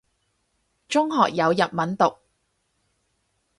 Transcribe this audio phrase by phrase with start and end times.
[0.87, 2.17] 中學有日文讀